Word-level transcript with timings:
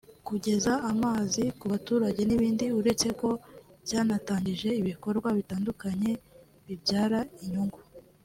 kugeza 0.27 0.73
amazi 0.91 1.43
ku 1.59 1.65
baturage 1.71 2.21
n’ibindi 2.25 2.65
uretse 2.79 3.07
ko 3.19 3.29
cyanatangije 3.87 4.69
ibikorwa 4.81 5.27
bitandukanye 5.37 6.11
bibyara 6.67 7.19
inyungu 7.43 7.79